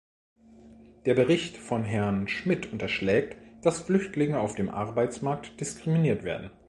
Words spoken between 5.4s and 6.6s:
diskriminiert werden.